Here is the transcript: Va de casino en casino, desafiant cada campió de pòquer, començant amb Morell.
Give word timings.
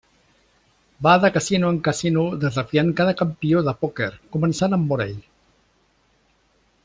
Va 1.07 1.11
de 1.25 1.29
casino 1.35 1.69
en 1.73 1.77
casino, 1.87 2.23
desafiant 2.45 2.89
cada 3.01 3.13
campió 3.21 3.61
de 3.69 3.75
pòquer, 3.85 4.09
començant 4.37 4.77
amb 4.79 4.91
Morell. 4.93 5.21